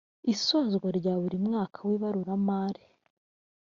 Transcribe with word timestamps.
isozwa 0.33 0.87
rya 0.97 1.13
buri 1.21 1.37
mwaka 1.47 1.77
w 1.87 1.91
ibaruramari 1.95 2.83